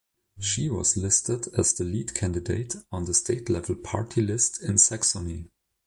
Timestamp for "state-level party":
3.13-4.23